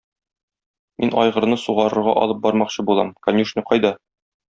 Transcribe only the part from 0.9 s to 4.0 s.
Мин айгырны сугарырга алып бармакчы булам, конюшня кайда?